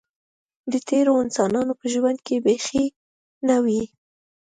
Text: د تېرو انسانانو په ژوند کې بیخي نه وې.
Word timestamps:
د 0.71 0.73
تېرو 0.89 1.11
انسانانو 1.23 1.73
په 1.79 1.85
ژوند 1.93 2.17
کې 2.27 2.35
بیخي 2.45 2.85
نه 3.47 3.57
وې. 3.63 3.81